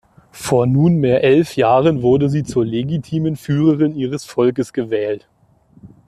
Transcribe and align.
Vor 0.31 0.65
nunmehr 0.65 1.23
elf 1.23 1.55
Jahren 1.57 2.01
wurde 2.01 2.27
sie 2.27 2.43
zur 2.43 2.65
legitimen 2.65 3.35
Führerin 3.35 3.93
ihres 3.93 4.25
Volkes 4.25 4.73
gewählt. 4.73 5.27